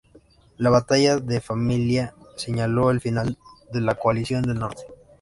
La 0.57 0.71
batalla 0.71 1.17
de 1.19 1.39
Famaillá 1.41 2.15
señaló 2.35 2.89
el 2.89 3.01
final 3.01 3.37
de 3.71 3.81
la 3.81 3.93
Coalición 3.93 4.41
del 4.41 4.57
Norte. 4.57 4.81